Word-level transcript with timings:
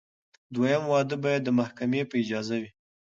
دویم 0.53 0.83
واده 0.91 1.15
باید 1.23 1.41
د 1.43 1.49
محکمې 1.59 2.01
په 2.09 2.15
اجازه 2.23 2.55
وي. 2.61 2.69